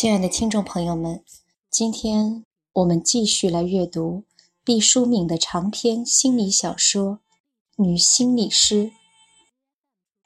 [0.00, 1.24] 亲爱的听众朋友们，
[1.68, 4.22] 今天我们继续来阅读
[4.62, 7.14] 毕淑敏的长篇心理小说
[7.82, 8.84] 《女心理师》。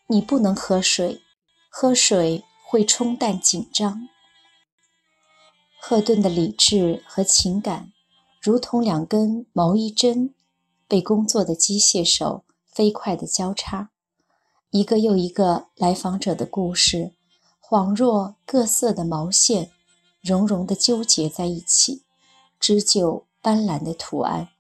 [0.09, 1.23] 你不能喝水，
[1.71, 4.11] 喝水会冲淡紧张。
[5.81, 7.95] 赫顿的理智和情感，
[8.43, 10.35] 如同两根毛衣针，
[10.87, 13.91] 被工作的机械手飞快地交叉，
[14.69, 17.15] 一个又一个来访者的故事。
[17.73, 19.71] 恍若各色的毛线，
[20.21, 22.03] 融融地纠结在一起，
[22.61, 24.51] 织就斑斓的图案。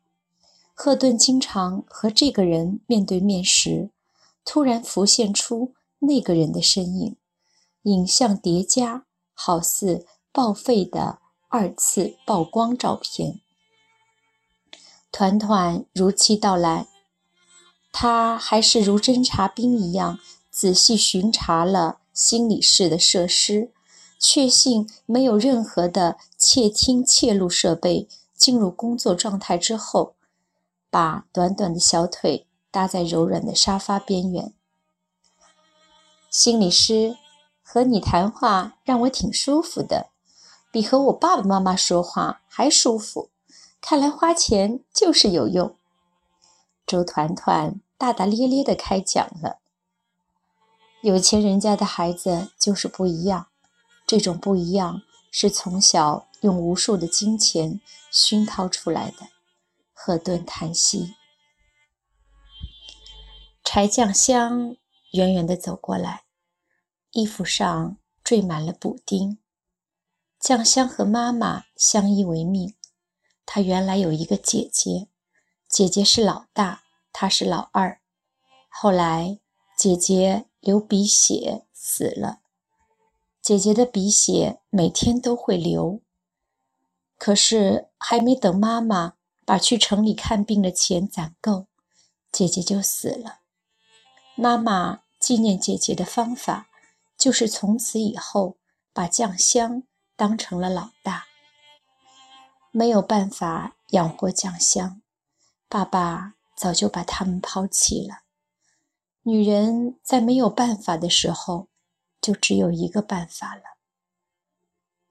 [0.73, 3.91] 赫顿经常和这个人面对面时，
[4.47, 7.17] 突然浮现出那个人的身影，
[7.83, 11.19] 影像叠加，好似报废的
[11.50, 13.42] 二次曝光照片。
[15.11, 16.87] 团团如期到来，
[17.92, 20.19] 他还是如侦察兵一样
[20.50, 21.98] 仔细巡查了。
[22.13, 23.71] 心理室的设施，
[24.19, 28.09] 确信没有任何的窃听窃录设备。
[28.35, 30.17] 进入工作状态之后，
[30.91, 34.53] 把短短的小腿搭在柔软的沙发边缘。
[36.29, 37.17] 心理师
[37.63, 40.09] 和你谈话让我挺舒服的，
[40.73, 43.31] 比和我爸爸妈妈说话还舒服。
[43.81, 45.77] 看来花钱就是有用。
[46.85, 49.61] 周团团大大咧咧地开讲了。
[51.03, 53.48] 有钱人家的孩子就是不一样，
[54.06, 59.27] 这种不一样是从小用无数的金钱熏陶出来的。
[59.92, 61.17] 赫顿叹息。
[63.64, 64.77] 柴酱香
[65.11, 66.22] 远远地走过来，
[67.11, 69.39] 衣服上缀满了补丁。
[70.39, 72.77] 酱香和妈妈相依为命。
[73.44, 75.09] 她原来有一个姐姐，
[75.69, 78.00] 姐姐是老大，她是老二。
[78.69, 79.41] 后来
[79.77, 80.47] 姐姐。
[80.62, 82.39] 流鼻血死了，
[83.43, 86.00] 姐姐的鼻血每天都会流。
[87.19, 89.15] 可是还没等妈妈
[89.45, 91.67] 把去城里看病的钱攒够，
[92.31, 93.41] 姐姐就死了。
[94.37, 96.69] 妈妈纪念姐姐的方法，
[97.19, 98.56] 就是从此以后
[98.93, 99.83] 把酱香
[100.15, 101.27] 当成了老大。
[102.71, 105.03] 没有办法养活酱香，
[105.69, 108.22] 爸爸早就把他们抛弃了。
[109.25, 111.69] 女人在没有办法的时候，
[112.21, 113.62] 就只有一个办法了。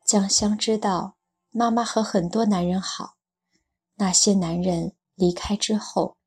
[0.04, 1.16] 江香知道
[1.50, 3.16] 妈妈和很多男人好，
[3.96, 6.18] 那些男人离开之后，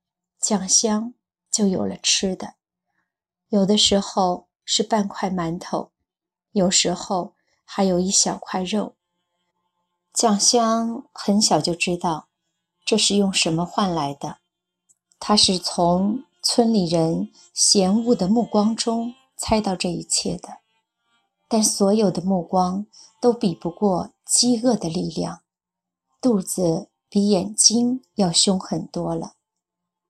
[0.41, 1.13] 江香
[1.51, 2.55] 就有了吃的。
[3.51, 5.91] 有的时候是半块馒头，
[6.53, 7.35] 有时候
[7.67, 8.95] 还有一小块肉。
[10.15, 12.29] 酱香很小就知道
[12.83, 14.39] 这是用什么换来的，
[15.19, 16.25] 她是从。
[16.47, 20.59] 村里人嫌恶的目光中猜到这一切的，
[21.49, 22.87] 但所有的目光
[23.19, 25.41] 都比不过饥饿的力量。
[26.21, 29.33] 肚子比眼睛要凶狠多了。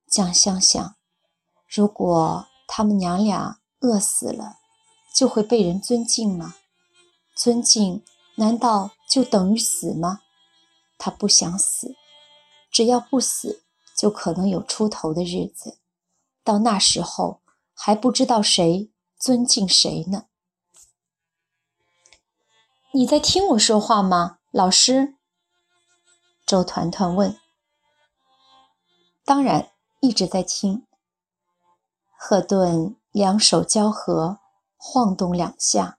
[0.08, 0.96] 蒋香想，
[1.68, 4.56] 如果他们娘俩饿死了，
[5.14, 6.56] 就会被人尊敬吗？
[7.36, 8.02] 尊敬
[8.36, 10.20] 难道就等于死吗？
[10.98, 11.94] 他不想死，
[12.70, 13.62] 只要不死，
[13.96, 15.78] 就可能有出头的日子。
[16.44, 17.40] 到那时候
[17.72, 20.26] 还不知道谁尊敬谁呢。
[22.92, 25.16] 你在听我说话吗，老师？
[26.46, 27.36] 周团团问。
[29.24, 30.86] 当然，一直在听。
[32.16, 34.38] 赫顿两手交合，
[34.76, 35.98] 晃动两下，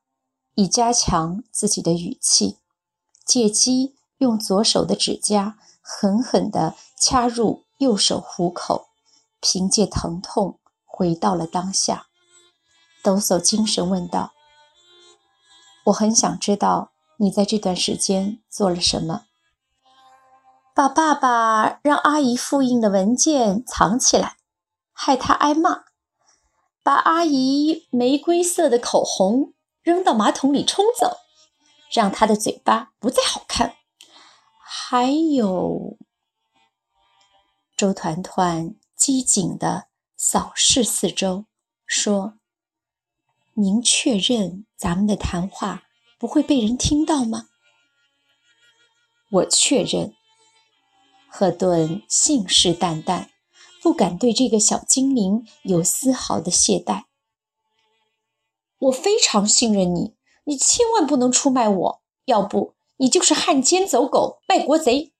[0.53, 2.59] 以加强自己的语气，
[3.25, 8.89] 借机用左手的指甲狠狠地掐入右手虎口。
[9.47, 12.07] 凭借疼痛回到了当下，
[13.03, 14.33] 抖擞精神问道
[15.85, 19.25] ：“我很想知道你在这段时间做了什么。
[20.73, 24.37] 把爸爸让阿姨复印的文件藏起来，
[24.91, 25.83] 害他挨骂；
[26.81, 29.53] 把阿姨玫瑰色的口红
[29.83, 31.17] 扔到马桶里冲走，
[31.93, 33.75] 让他的嘴巴不再好看。
[34.59, 35.97] 还有，
[37.77, 38.73] 周团团。”
[39.05, 39.85] 机警地
[40.17, 41.45] 扫视四周，
[41.85, 42.39] 说
[43.53, 45.83] ：“您确认咱们的谈话
[46.17, 47.49] 不会被人听到吗
[49.29, 50.15] ？”“我确认。”
[51.29, 53.27] 赫顿信誓旦旦，
[53.83, 57.03] 不敢对这个小精灵有丝毫的懈怠。
[58.89, 60.15] “我非常信任你，
[60.45, 65.13] 你千万不能出卖我，要不你就是汉奸走狗、卖国贼。”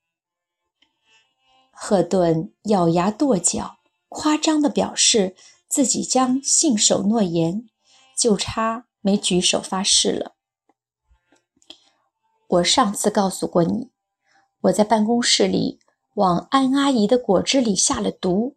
[1.77, 5.35] 赫顿咬牙跺脚，夸张地表示
[5.67, 7.67] 自己将信守诺言，
[8.17, 10.35] 就差没举手发誓了。
[12.47, 13.91] 我上次告诉过你，
[14.61, 15.79] 我在办公室里
[16.13, 18.55] 往安阿姨的果汁里下了毒。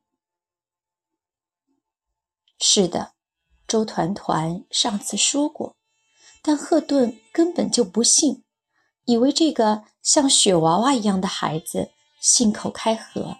[2.61, 3.15] 是的，
[3.67, 5.77] 周团团上次说过，
[6.41, 8.45] 但赫顿根本就不信，
[9.07, 13.39] 以为这个像雪娃娃一样的孩子信口开河。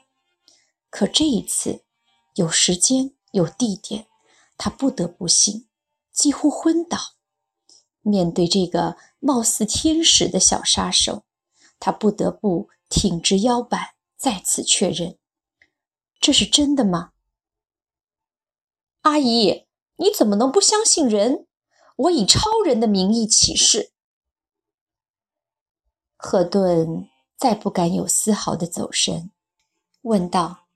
[0.91, 1.85] 可这一次，
[2.35, 4.07] 有时间，有地点，
[4.57, 5.69] 他不得不信，
[6.13, 6.99] 几乎昏倒。
[8.01, 11.25] 面对这个貌似天使的小杀手，
[11.79, 15.19] 他不得不挺直腰板，再次确认
[16.19, 17.13] ：“这是真的吗？”
[19.03, 19.67] 阿姨，
[19.97, 21.47] 你怎么能不相信人？
[21.97, 23.93] 我以超人的名义起誓。
[26.17, 27.09] 赫顿
[27.39, 29.31] 再不敢有丝毫的走神，
[30.03, 30.67] 问道：“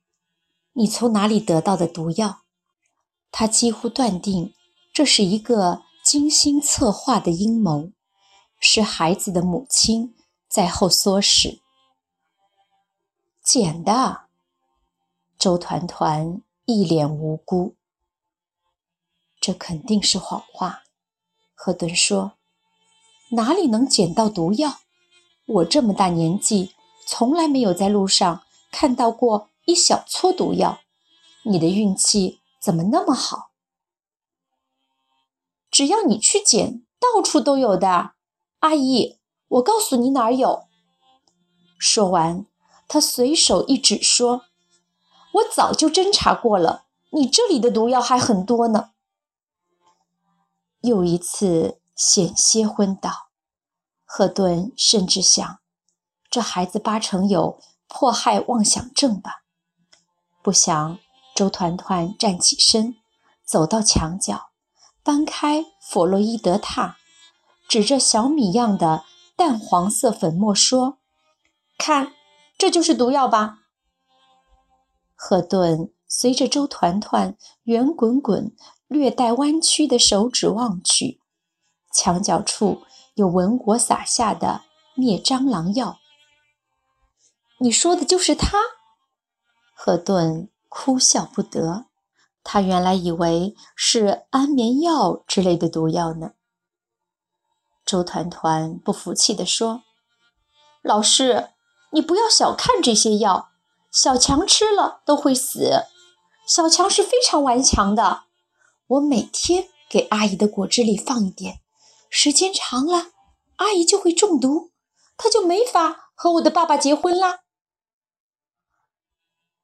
[0.72, 2.44] 你从哪里得到的毒药？”
[3.30, 4.54] 他几乎断定
[4.94, 5.82] 这是一个。
[6.04, 7.92] 精心策划的阴谋，
[8.58, 10.16] 是孩子的母亲
[10.48, 11.60] 在后唆使。
[13.40, 14.22] 捡的，
[15.38, 17.76] 周团团一脸无辜。
[19.40, 20.82] 这肯定是谎话，
[21.54, 22.32] 赫顿说
[23.30, 24.80] ：“哪里能捡到毒药？
[25.46, 26.72] 我这么大年纪，
[27.06, 30.80] 从来没有在路上看到过一小撮毒药。
[31.44, 33.50] 你的运气怎么那么好？”
[35.70, 38.12] 只要你去捡，到处都有的。
[38.60, 39.18] 阿姨，
[39.48, 40.68] 我告诉你哪儿有。
[41.78, 42.46] 说完，
[42.86, 44.44] 他随手一指，说
[45.32, 48.90] ：“我早就侦查过了，你这里的毒药还很多呢。”
[50.82, 53.30] 又一次险些昏倒，
[54.14, 55.60] 赫顿甚至想，
[56.28, 59.44] 这孩子八成有迫害妄想症吧。
[60.42, 60.98] 不想，
[61.34, 62.96] 周团团站起身，
[63.42, 64.50] 走到墙角。
[65.02, 66.96] 搬开弗洛伊德榻，
[67.66, 69.04] 指着小米样的
[69.34, 70.98] 淡黄色粉末说
[71.78, 72.12] ：“看，
[72.58, 73.60] 这就是毒药吧。”
[75.16, 78.54] 赫顿随着周团团圆滚滚、
[78.88, 81.18] 略带弯曲的手指望去，
[81.94, 82.82] 墙角处
[83.14, 84.62] 有文果撒下的
[84.94, 85.98] 灭蟑螂药。
[87.58, 88.58] 你说的就是它？
[89.74, 91.86] 赫顿哭笑不得。
[92.44, 96.32] 他原来以为是安眠药之类的毒药呢。
[97.84, 99.82] 周团团不服气地说
[100.82, 101.50] ：“老师，
[101.92, 103.50] 你不要小看这些药，
[103.92, 105.84] 小强吃了都会死。
[106.44, 108.24] 小强是非常顽强的。
[108.88, 111.61] 我每天给阿姨的果汁里放一点，
[112.14, 113.12] 时间长了，
[113.56, 114.70] 阿姨就会中毒，
[115.16, 117.40] 她就没法和我的爸爸结婚啦。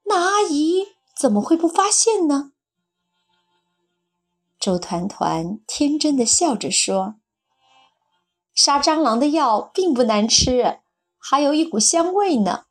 [0.04, 2.52] 那阿姨怎么会不发现呢？”
[4.58, 7.16] 周团团天真的笑着说
[8.54, 10.80] ：“杀蟑螂的药并不难吃，
[11.18, 12.64] 还有一股香味呢。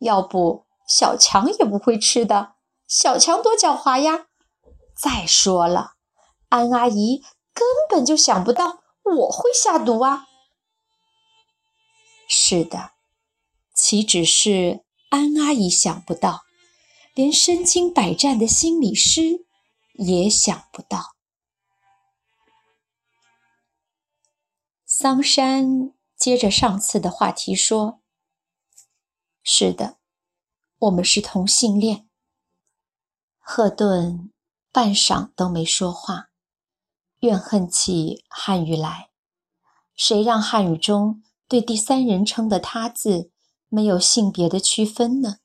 [0.00, 2.54] 要不小强也不会吃的。
[2.88, 4.26] 小强多狡猾呀！
[5.00, 5.92] 再说了，
[6.48, 7.22] 安阿姨
[7.54, 10.26] 根本就想不到我会下毒啊。
[12.28, 12.92] 是的，
[13.74, 16.44] 岂止是安阿姨想不到，
[17.14, 19.44] 连身经百战的心理师
[19.94, 21.16] 也想不到。”
[24.86, 28.00] 桑山接着上次的话题说
[29.42, 29.98] ：“是的，
[30.78, 32.08] 我们是同性恋。”
[33.40, 34.32] 赫顿
[34.70, 36.30] 半晌都没说话，
[37.22, 39.10] 怨恨起汉语来。
[39.94, 43.30] 谁让汉语中对第三人称的他字
[43.68, 45.36] 没有性别的区分呢？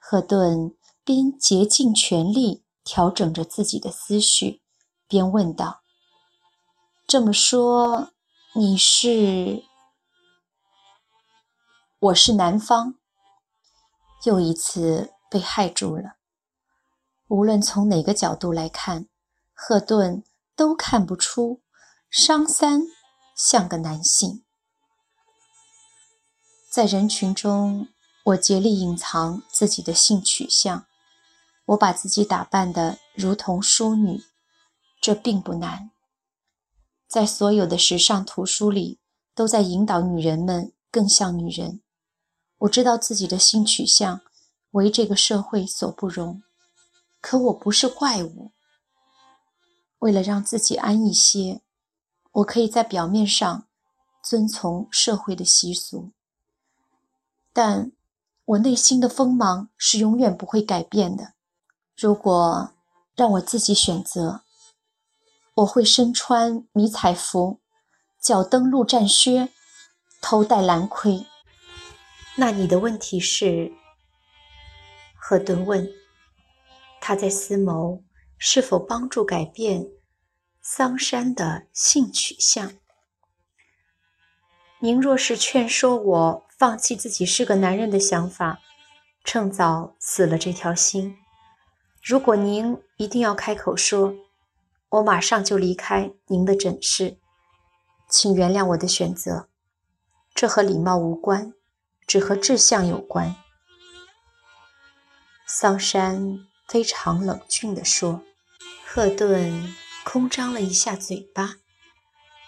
[0.00, 4.62] 赫顿边竭尽全力调整着自己的思绪，
[5.06, 5.82] 边问道
[7.06, 8.12] ：“这么说？”
[8.54, 9.62] 你是，
[12.00, 12.96] 我是南方，
[14.24, 16.16] 又一次被害住了。
[17.28, 19.06] 无论从哪个角度来看，
[19.52, 20.24] 赫顿
[20.58, 21.62] 都看不出
[22.10, 22.82] 商三
[23.36, 24.42] 像个男性。
[26.68, 27.86] 在人群中，
[28.24, 30.86] 我竭力隐藏自己的性取向，
[31.66, 34.24] 我把自己打扮得如同淑女，
[35.00, 35.92] 这并不难。
[37.06, 38.98] 在所有的时尚图书里，
[39.36, 41.82] 都在引导女人们更像女人。
[42.58, 44.22] 我知道自己的性取向
[44.72, 46.42] 为这个社会所不容，
[47.20, 48.50] 可我不是怪物。
[49.98, 51.62] 为了让自己安逸些，
[52.32, 53.66] 我可以在表面上
[54.22, 56.12] 遵从社会的习俗，
[57.52, 57.92] 但
[58.44, 61.34] 我内心的锋芒是永远不会改变的。
[61.96, 62.72] 如果
[63.16, 64.42] 让我自己选择，
[65.54, 67.60] 我会身穿迷彩服，
[68.20, 69.48] 脚蹬陆战靴，
[70.20, 71.26] 头戴蓝盔。
[72.36, 73.72] 那你的问题是？
[75.16, 75.90] 赫顿问。
[77.00, 78.02] 他在思谋
[78.38, 79.88] 是否帮助改变
[80.62, 82.72] 桑山的性取向。
[84.80, 88.60] 您若是劝说我放弃自己是个男人的想法，
[89.24, 91.18] 趁早死了这条心。
[92.00, 94.14] 如果您一定要开口说，
[94.90, 97.18] 我马上就离开您的诊室，
[98.08, 99.48] 请原谅我的选择。
[100.32, 101.52] 这和礼貌无关，
[102.06, 103.34] 只和志向有关。
[105.46, 108.22] 桑山非常冷峻地说。
[108.98, 111.58] 赫顿空张了一下嘴巴，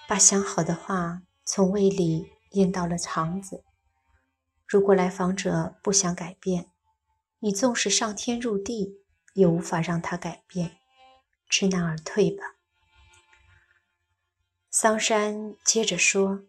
[0.08, 3.62] 把想好的话从胃里咽到了肠子。
[4.66, 6.72] 如果来访者不想改变，
[7.38, 8.96] 你纵使上天入地，
[9.34, 10.76] 也无法让他改变。
[11.48, 12.56] 知难而退吧。
[14.72, 16.40] 桑山接着说：“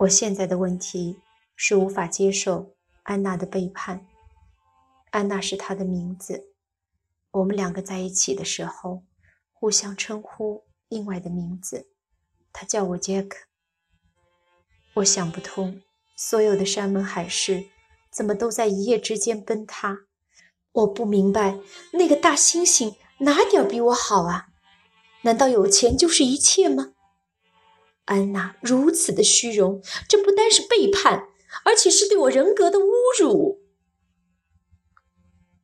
[0.00, 1.20] 我现在的问题
[1.54, 4.06] 是无法接受安娜的背叛。
[5.10, 6.52] 安娜是他的名字。”
[7.34, 9.02] 我们两个在一起的时候，
[9.52, 11.88] 互相称呼另外的名字。
[12.52, 13.46] 他叫我杰克。
[14.94, 15.82] 我想不通，
[16.16, 17.64] 所有的山盟海誓
[18.08, 20.06] 怎么都在一夜之间崩塌。
[20.70, 21.58] 我不明白，
[21.94, 24.46] 那个大猩猩哪点比我好啊？
[25.22, 26.92] 难道有钱就是一切吗？
[28.04, 31.26] 安娜如此的虚荣，这不单是背叛，
[31.64, 33.60] 而且是对我人格的侮辱。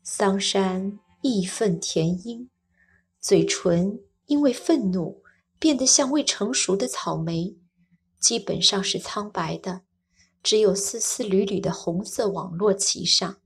[0.02, 0.98] 桑山。
[1.22, 2.48] 义愤填膺，
[3.18, 5.22] 嘴唇因为愤怒
[5.58, 7.58] 变得像未成熟的草莓，
[8.18, 9.82] 基本上是苍白的，
[10.42, 13.36] 只有丝丝缕缕的红色网络其上。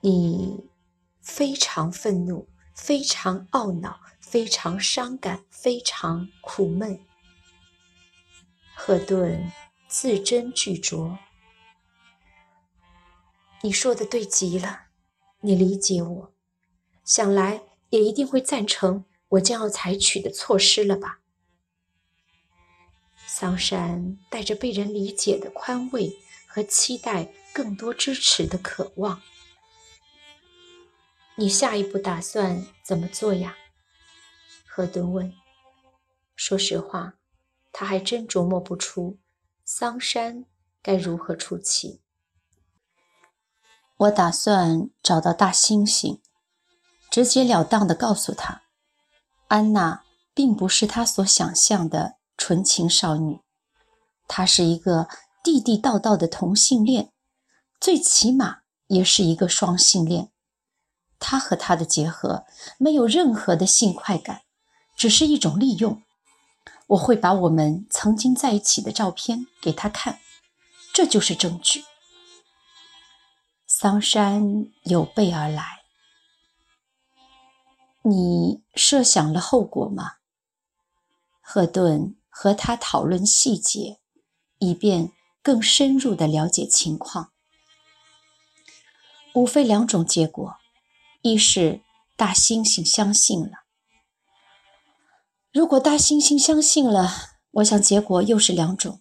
[0.00, 0.68] 你
[1.20, 7.00] 非常愤怒，非常懊恼，非常伤感，非常苦闷。
[8.74, 9.52] 赫顿
[9.88, 11.18] 字斟句酌，
[13.62, 14.87] 你说的对极了。
[15.40, 16.32] 你理解我，
[17.04, 21.20] 想来也一定会赞成我将要采取的措施了吧？
[23.26, 29.22] 桑山带着被人理解的宽慰和期待更多支持的渴望。
[31.36, 33.56] 你下一步打算怎么做呀？
[34.66, 35.32] 赫顿问。
[36.34, 37.14] 说实话，
[37.70, 39.18] 他还真琢磨不出
[39.64, 40.46] 桑山
[40.82, 42.00] 该如何出气。
[43.98, 46.20] 我打算找到大猩猩，
[47.10, 48.62] 直截了当地告诉他，
[49.48, 53.40] 安娜并不是他所想象的纯情少女，
[54.28, 55.08] 她是一个
[55.42, 57.10] 地地道道的同性恋，
[57.80, 60.30] 最起码也是一个双性恋。
[61.18, 62.44] 他和他的结合
[62.78, 64.42] 没有任何的性快感，
[64.96, 66.00] 只是一种利用。
[66.88, 70.20] 我会把我们曾经在一起的照片给他看，
[70.94, 71.84] 这就是证据。
[73.80, 75.84] 桑山有备而来。
[78.02, 80.14] 你设想了后果吗？
[81.40, 84.00] 赫顿和他讨论细节，
[84.58, 85.12] 以便
[85.44, 87.30] 更深入的了解情况。
[89.32, 90.56] 无非两种结果：
[91.22, 91.82] 一是
[92.16, 93.58] 大猩猩相信了。
[95.52, 97.12] 如果大猩猩相信了，
[97.52, 99.00] 我想结果又是两种：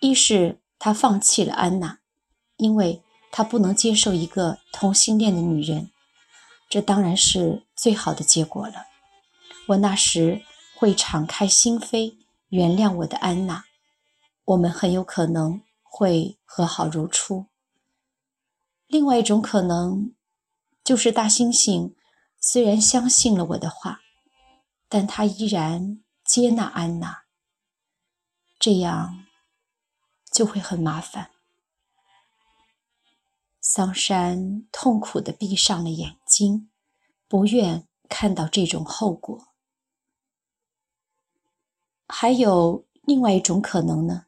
[0.00, 2.00] 一是他放弃了安娜，
[2.56, 3.03] 因为。
[3.36, 5.90] 他不能接受一个同性恋的女人，
[6.68, 8.86] 这当然是最好的结果了。
[9.66, 10.42] 我那时
[10.76, 12.14] 会敞开心扉，
[12.50, 13.64] 原谅我的安娜，
[14.44, 17.46] 我们很有可能会和好如初。
[18.86, 20.14] 另外一种可能，
[20.84, 21.92] 就是大猩猩
[22.38, 24.02] 虽然相信了我的话，
[24.88, 27.24] 但他依然接纳安娜，
[28.60, 29.26] 这样
[30.30, 31.32] 就会很麻烦。
[33.76, 36.70] 桑山痛苦地闭上了眼睛，
[37.26, 39.48] 不愿看到这种后果。
[42.06, 44.26] 还有另外一种可能呢？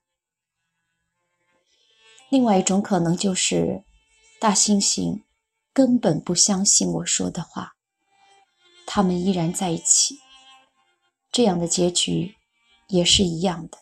[2.28, 3.84] 另外一种可能就是，
[4.40, 5.22] 大猩猩
[5.72, 7.76] 根本不相信我说的话，
[8.84, 10.18] 他们依然在一起，
[11.30, 12.34] 这样的结局
[12.88, 13.78] 也是一样的。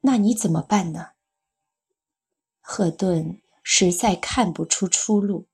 [0.00, 1.11] 那你怎么办呢？
[2.62, 5.46] 赫顿实在看不出出路。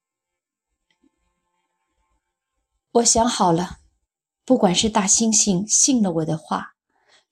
[2.93, 3.79] 我想好了，
[4.45, 6.75] 不管是大猩猩信了我的话，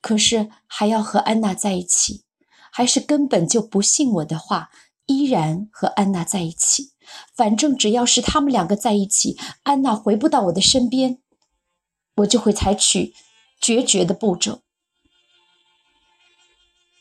[0.00, 2.24] 可是还要和安娜在一起，
[2.70, 4.70] 还是根本就不信我的话，
[5.06, 6.92] 依然和安娜在一起，
[7.34, 11.20] 反正只要是他们两个在一起，安娜回不到我的身边，
[12.16, 13.14] 我就会采取
[13.60, 14.62] 决绝的步骤，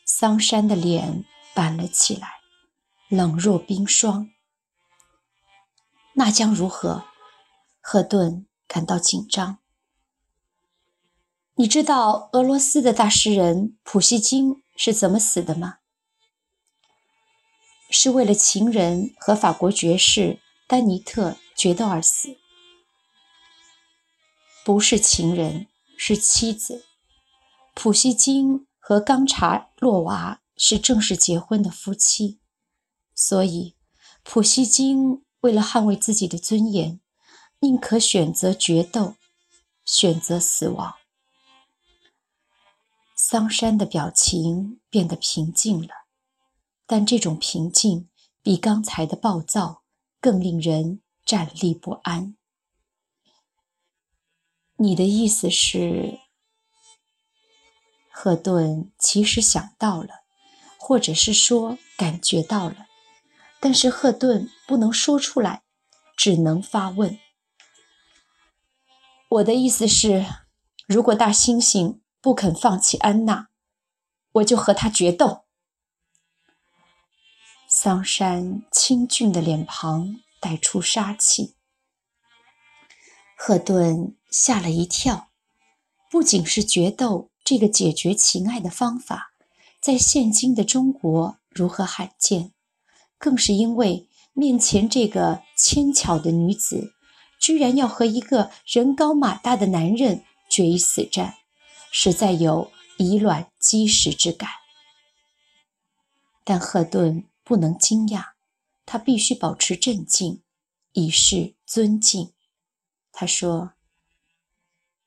[0.04, 2.35] 桑山的脸板了起来，
[3.08, 4.30] 冷若冰霜。
[6.14, 7.04] 那将如何？
[7.80, 9.58] 赫顿感到紧张。
[11.54, 15.78] 你知道俄罗斯的大诗人普希金是怎么死的吗？
[17.90, 22.36] 是为了情人和法国爵士丹尼特决斗而死。
[24.64, 26.84] 不是情人，是妻子。
[27.72, 32.40] 普希金和冈察洛娃是正式结婚的夫妻，
[33.16, 33.74] 所以
[34.22, 37.00] 普希金为了捍卫自己的尊严，
[37.60, 39.16] 宁可选择决斗，
[39.84, 40.94] 选择死亡。
[43.16, 45.88] 桑山的表情变得平静了，
[46.86, 48.08] 但这种平静
[48.42, 49.82] 比刚才的暴躁
[50.20, 52.36] 更令人站立不安。
[54.76, 56.20] 你的意思是，
[58.12, 60.24] 赫顿其实想到了，
[60.78, 62.86] 或者是说感觉到了，
[63.66, 65.64] 但是赫顿不能说出来，
[66.16, 67.18] 只能发问。
[69.28, 70.24] 我的意思是，
[70.86, 71.98] 如果大猩猩。
[72.20, 73.48] 不肯放弃安娜，
[74.34, 75.46] 我就和他决斗。
[77.68, 81.56] 桑山清俊的脸庞带出杀气，
[83.36, 85.30] 赫顿吓了一跳。
[86.08, 89.32] 不仅是决斗这个解决情爱的方法，
[89.80, 92.52] 在现今的中国如何罕见，
[93.18, 96.92] 更是因为面前这个纤巧的女子，
[97.40, 101.34] 居然要和一个人高马大的男人决一死战。
[101.92, 104.50] 实在有以卵击石之感，
[106.44, 108.32] 但赫顿不能惊讶，
[108.84, 110.42] 他必须保持镇静，
[110.92, 112.34] 以示尊敬。
[113.12, 113.72] 他说：“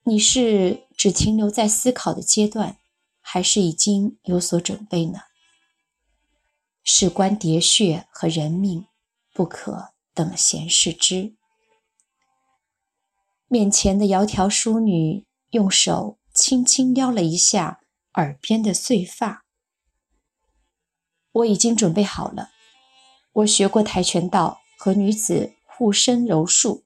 [0.03, 2.77] 你是只停留在思考的阶段，
[3.21, 5.19] 还是已经有所准备呢？
[6.91, 8.87] 事关喋血和人命，
[9.31, 11.35] 不可等闲视之。”
[13.47, 16.17] 面前的窈窕淑女用手。
[16.31, 17.81] 轻轻撩了一下
[18.13, 19.43] 耳边的碎发。
[21.33, 22.51] 我已经准备好了。
[23.33, 26.85] 我学过跆拳道和女子护身柔术。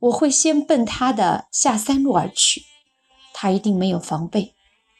[0.00, 2.64] 我会先奔她的下三路而去。
[3.32, 4.56] 她一定没有防备，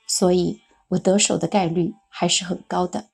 [0.06, 0.60] 所以
[0.90, 3.10] 我得手的概率还是很高的。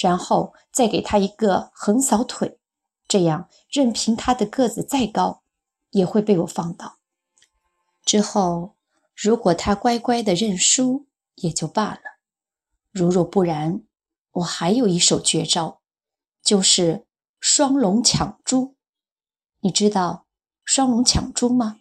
[0.00, 2.58] 然后再给他一个横扫腿，
[3.06, 5.42] 这样任凭他的个子再高，
[5.90, 6.98] 也会被我放倒。
[8.04, 8.76] 之后。
[9.22, 12.00] 如果他乖乖的认输，也就罢了；
[12.90, 13.84] 如若不然，
[14.30, 15.82] 我还有一手绝招，
[16.42, 17.06] 就是
[17.38, 18.76] 双龙抢珠。
[19.60, 20.26] 你知道
[20.64, 21.80] 双龙抢珠吗？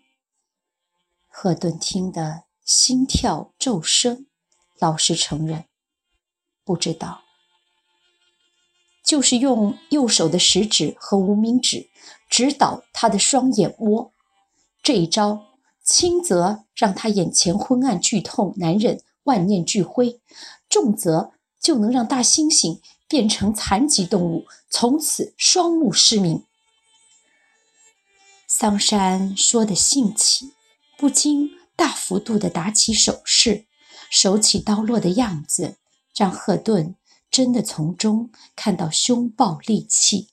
[1.29, 4.27] 赫顿听得心跳骤升，
[4.77, 5.69] 老实承认，
[6.65, 7.23] 不知道。
[9.09, 11.89] 就是用右手的食指和无名指
[12.29, 14.13] 指导他的双眼窝，
[14.83, 15.47] 这一招。
[15.83, 20.19] 轻则让他眼前昏暗剧痛难忍，万念俱灰；
[20.69, 26.43] 重则就能让大猩猩变成残疾动物，从此双目失明。
[28.47, 30.53] 桑山说的兴起，
[30.99, 33.65] 不禁大幅度地打起手势，
[34.11, 35.77] 手起刀落的样子，
[36.15, 36.93] 让赫顿
[37.31, 40.29] 真的从中看到凶暴戾气。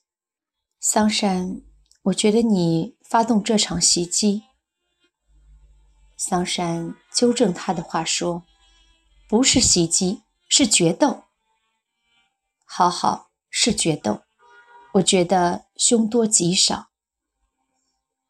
[0.79, 1.61] 桑山，
[2.03, 4.43] 我觉得你发动这场袭击。
[6.15, 8.43] 桑山纠正他的话说
[9.29, 11.25] ：“不是袭击，是决斗。
[12.65, 14.21] 好好，是决斗。
[14.93, 16.87] 我觉得凶多吉少。”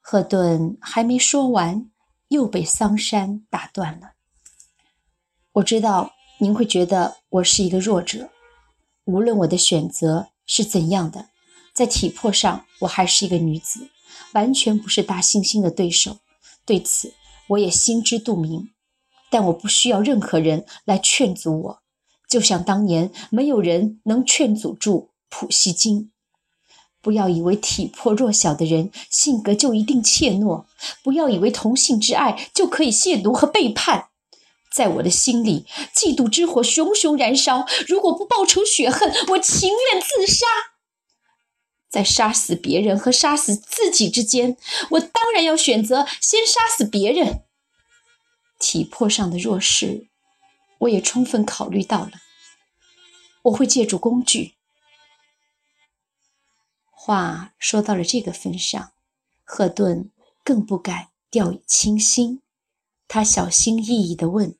[0.02, 1.90] 赫顿还没说完，
[2.30, 4.14] 又被桑山打断了。
[5.54, 8.30] 我知道您会觉得我是一个弱者，
[9.08, 11.30] 无论我的选择是怎样的，
[11.74, 13.90] 在体魄上我还是一个女子，
[14.34, 16.18] 完全不是大猩猩的对手。
[16.64, 17.14] 对此。
[17.52, 18.72] 我也心知肚明，
[19.30, 21.80] 但我不需要任何人来劝阻我，
[22.28, 26.12] 就像当年没有人能劝阻住普希金。
[27.02, 30.66] 不要以为体魄弱小的人性格就一定怯懦，
[31.02, 34.10] 不要以为同性之爱就可以亵渎和背叛。
[34.78, 37.66] 在我的心里，嫉妒之火熊熊燃烧。
[37.88, 40.46] 如果不报仇雪恨，我情愿自杀。
[41.90, 44.56] 在杀死别人和杀死自己之间，
[44.92, 47.44] 我当然要选择先杀死别人。
[48.60, 50.10] 体魄上的弱势，
[50.82, 52.12] 我也充分考虑到了。
[53.46, 54.58] 我会借助工具。
[56.92, 58.92] 话说到了这个份上，
[59.44, 60.12] 赫顿
[60.44, 62.44] 更不敢掉以轻心。
[63.08, 64.58] 他小心翼翼地问：“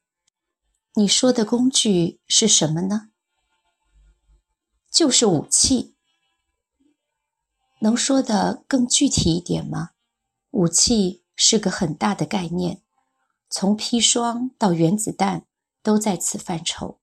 [0.98, 3.12] 你说的工具是什么呢？”
[4.90, 5.96] 就是武器。
[7.82, 9.92] 能说的更具体一点吗？
[10.50, 12.82] 武器是个很大的概念，
[13.48, 15.46] 从砒霜到原子弹
[15.84, 17.00] 都在此范畴。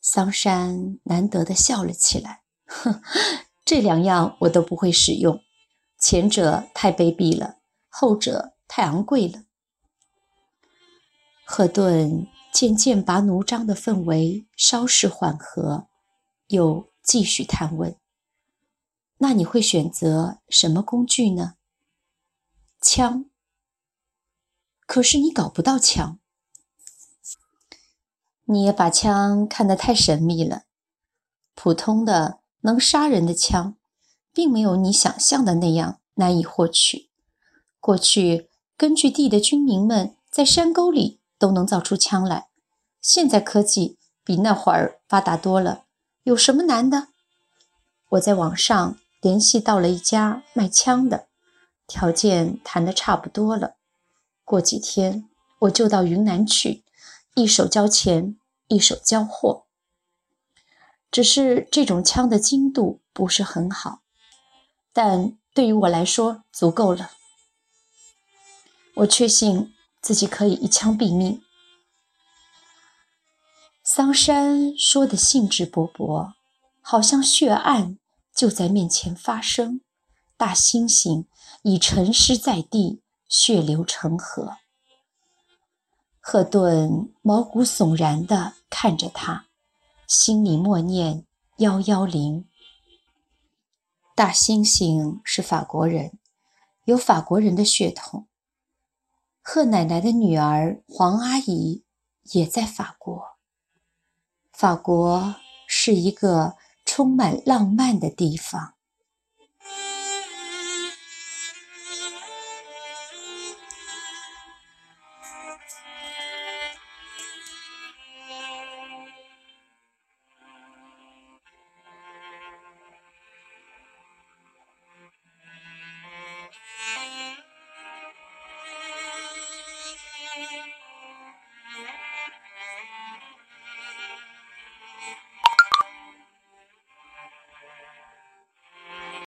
[0.00, 3.00] 桑山难得的笑了起来，哼，
[3.64, 5.40] 这两样我都不会使用，
[5.96, 9.44] 前者太卑鄙了，后者太昂贵了。
[11.58, 15.88] 赫顿渐渐把弩张的氛围稍事缓和，
[16.46, 17.96] 又继续探问。
[19.16, 21.54] 那你会选择什么工具呢？
[22.80, 23.24] 枪。
[24.86, 26.20] 可是你搞不到枪。
[28.44, 30.62] 你也把枪看得太神秘了。
[31.56, 33.74] 普通的能杀人的枪，
[34.32, 37.10] 并没有你想象的那样难以获取。
[37.80, 42.48] 过去根据地的军民们在山沟里都能造出枪来。
[43.00, 45.84] 现在科技比那会儿发达多了，
[46.24, 47.08] 有什么难的？
[48.10, 48.98] 我在网上。
[49.20, 51.26] 联系到了一家卖枪的，
[51.88, 53.74] 条件谈得差不多了。
[54.44, 55.28] 过几天
[55.62, 56.84] 我就到云南去，
[57.34, 59.64] 一手交钱，一手交货。
[61.10, 64.02] 只是这种枪的精度不是很好，
[64.92, 67.10] 但对于我来说足够了。
[68.94, 71.42] 我确信自己可以一枪毙命。
[73.82, 76.32] 桑山说的兴致勃勃，
[76.80, 77.98] 好像血案。
[78.34, 79.80] 就在面前发生，
[80.36, 81.24] 大猩猩
[81.62, 84.58] 已沉尸在地，血流成河。
[86.20, 89.46] 赫顿毛骨悚然地看着他，
[90.06, 92.48] 心里默念幺幺零。
[94.14, 96.16] 大猩猩是法国人，
[96.84, 98.28] 有法国人的血统。
[99.50, 101.82] 贺奶奶的女儿黄阿姨
[102.32, 103.38] 也在法国。
[104.52, 106.58] 法国是一个。
[106.88, 108.77] 充满浪漫的地方。